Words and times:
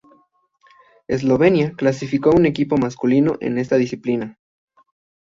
Eslovenia 1.07 1.73
clasificó 1.75 2.31
un 2.31 2.47
equipo 2.47 2.75
masculino 2.75 3.35
en 3.39 3.59
esta 3.59 3.75
disciplina. 3.75 4.39